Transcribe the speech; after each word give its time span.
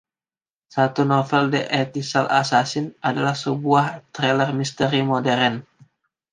Satu 0.75 1.01
novel, 1.13 1.43
"The 1.53 1.61
Ethical 1.83 2.25
Assassin", 2.39 2.85
adalah 3.09 3.35
sebuah 3.43 3.87
thriller-misteri 4.15 5.01
modern. 5.11 5.53